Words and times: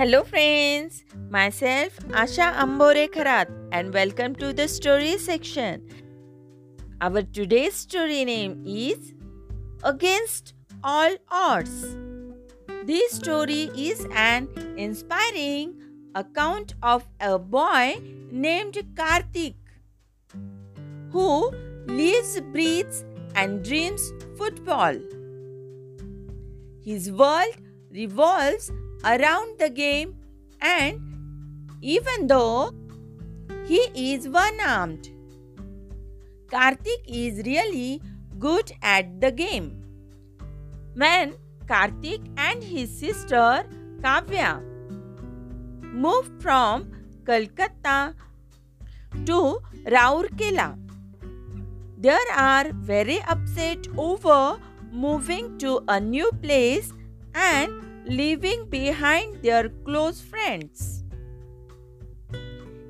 Hello 0.00 0.24
friends, 0.24 1.04
myself 1.28 1.96
Asha 2.20 2.44
Ambore 2.60 3.06
Kharat 3.14 3.50
and 3.70 3.92
welcome 3.92 4.34
to 4.36 4.50
the 4.54 4.66
story 4.66 5.18
section. 5.18 5.82
Our 7.02 7.20
today's 7.20 7.74
story 7.74 8.24
name 8.24 8.62
is 8.64 9.12
Against 9.82 10.54
All 10.82 11.18
Odds. 11.30 11.98
This 12.86 13.12
story 13.12 13.68
is 13.76 14.06
an 14.14 14.48
inspiring 14.78 15.74
account 16.14 16.72
of 16.82 17.06
a 17.20 17.38
boy 17.38 18.00
named 18.30 18.82
Karthik 18.94 19.56
who 21.12 21.50
lives, 21.84 22.40
breathes 22.40 23.04
and 23.34 23.62
dreams 23.62 24.14
football. 24.38 24.96
His 26.82 27.12
world 27.12 27.66
revolves 27.90 28.70
around 29.04 29.58
the 29.58 29.68
game 29.68 30.14
and 30.60 31.00
even 31.80 32.26
though 32.26 32.72
he 33.66 33.80
is 33.94 34.28
one 34.28 34.60
armed, 34.60 35.10
Karthik 36.48 37.02
is 37.06 37.42
really 37.46 38.02
good 38.38 38.72
at 38.82 39.20
the 39.20 39.30
game. 39.30 39.82
When 40.94 41.34
Karthik 41.66 42.20
and 42.36 42.62
his 42.62 42.90
sister 42.90 43.64
Kavya 44.02 44.62
moved 45.82 46.42
from 46.42 46.90
Kolkata 47.24 48.14
to 49.26 49.60
Rourkela, 49.86 50.76
they 51.98 52.16
are 52.36 52.72
very 52.72 53.22
upset 53.28 53.86
over 53.96 54.58
moving 54.90 55.56
to 55.58 55.82
a 55.88 56.00
new 56.00 56.30
place 56.42 56.92
and 57.34 58.06
leaving 58.06 58.68
behind 58.68 59.42
their 59.42 59.68
close 59.84 60.20
friends. 60.20 61.04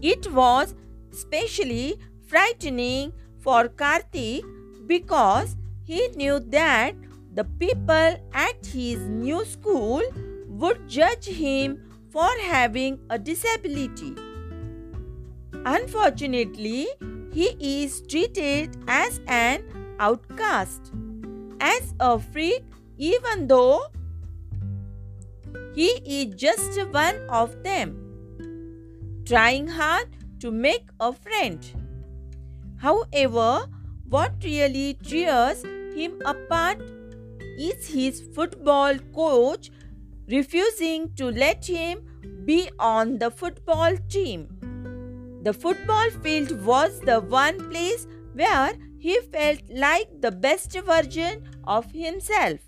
It 0.00 0.32
was 0.32 0.74
especially 1.12 1.98
frightening 2.26 3.12
for 3.38 3.68
Karthik 3.68 4.42
because 4.86 5.56
he 5.84 6.08
knew 6.16 6.40
that 6.40 6.94
the 7.34 7.44
people 7.44 8.16
at 8.32 8.66
his 8.66 8.98
new 9.08 9.44
school 9.44 10.02
would 10.48 10.88
judge 10.88 11.26
him 11.26 11.78
for 12.10 12.28
having 12.42 12.98
a 13.10 13.18
disability. 13.18 14.14
Unfortunately, 15.64 16.86
he 17.32 17.56
is 17.60 18.02
treated 18.02 18.76
as 18.86 19.20
an 19.26 19.64
outcast, 19.98 20.92
as 21.60 21.94
a 22.00 22.18
freak, 22.18 22.64
even 22.98 23.46
though 23.46 23.86
he 25.74 25.88
is 26.04 26.34
just 26.34 26.78
one 26.92 27.16
of 27.28 27.62
them, 27.62 27.96
trying 29.24 29.68
hard 29.68 30.08
to 30.40 30.50
make 30.50 30.88
a 31.00 31.12
friend. 31.12 31.64
However, 32.76 33.66
what 34.08 34.32
really 34.44 34.98
tears 35.02 35.62
him 35.94 36.20
apart 36.26 36.82
is 37.58 37.86
his 37.86 38.20
football 38.34 38.98
coach 39.14 39.70
refusing 40.28 41.14
to 41.14 41.30
let 41.30 41.66
him 41.66 42.00
be 42.44 42.70
on 42.78 43.18
the 43.18 43.30
football 43.30 43.96
team. 44.08 44.48
The 45.42 45.52
football 45.52 46.10
field 46.22 46.64
was 46.64 47.00
the 47.00 47.20
one 47.20 47.70
place 47.70 48.06
where 48.34 48.72
he 48.98 49.18
felt 49.32 49.60
like 49.68 50.20
the 50.20 50.30
best 50.30 50.78
version 50.80 51.48
of 51.64 51.90
himself. 51.92 52.60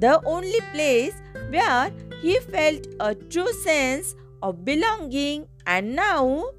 The 0.00 0.18
only 0.24 0.60
place 0.72 1.14
where 1.50 1.92
he 2.22 2.38
felt 2.38 2.86
a 3.00 3.14
true 3.14 3.52
sense 3.52 4.14
of 4.42 4.64
belonging, 4.64 5.46
and 5.66 5.94
now 5.94 6.52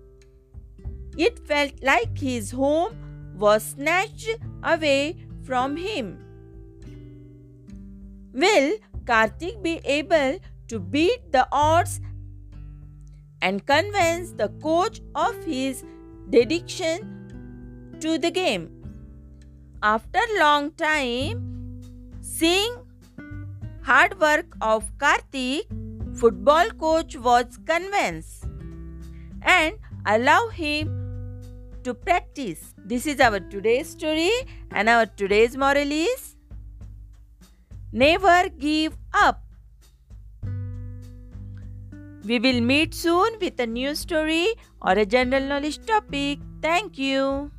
it 1.18 1.40
felt 1.48 1.72
like 1.82 2.18
his 2.18 2.52
home 2.52 2.94
was 3.36 3.64
snatched 3.64 4.38
away 4.64 5.16
from 5.44 5.76
him. 5.76 6.20
Will 8.34 8.78
Karthik 9.06 9.64
be 9.64 9.82
able 9.86 10.38
to 10.68 10.80
beat 10.80 11.32
the 11.32 11.48
odds 11.52 12.00
and 13.42 13.66
convince 13.66 14.34
the 14.34 14.50
coach 14.62 15.02
of 15.16 15.44
his 15.44 15.84
dedication 16.30 17.98
to 18.00 18.20
the 18.20 18.30
game? 18.30 18.70
After 19.82 20.20
long 20.38 20.72
time, 20.74 21.82
seeing 22.22 22.76
hard 23.84 24.20
work 24.20 24.56
of 24.62 24.86
Karthik, 24.98 25.66
football 26.18 26.70
coach 26.72 27.16
was 27.18 27.58
convinced 27.66 28.46
and 29.42 29.76
allow 30.06 30.50
him 30.50 31.42
to 31.84 31.94
practice. 31.94 32.74
This 32.78 33.08
is 33.08 33.20
our 33.20 33.40
today's 33.40 33.90
story 33.90 34.32
and 34.72 34.88
our 34.88 35.06
today's 35.06 35.58
moral 35.58 35.92
is 35.92 36.36
never 37.92 38.50
give 38.50 38.98
up. 39.14 39.44
We 42.24 42.38
will 42.38 42.62
meet 42.62 42.94
soon 42.94 43.38
with 43.42 43.60
a 43.60 43.66
new 43.66 43.96
story 43.96 44.54
or 44.82 44.92
a 44.92 45.06
general 45.06 45.44
knowledge 45.44 45.84
topic. 45.86 46.40
Thank 46.62 47.00
you. 47.00 47.52